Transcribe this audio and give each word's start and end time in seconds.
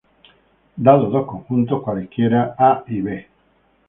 Dados 0.77 1.11
dos 1.11 1.27
conjuntos 1.27 1.83
cualesquiera 1.83 2.55
"A" 2.57 2.83
y 2.87 3.01
"B". 3.01 3.27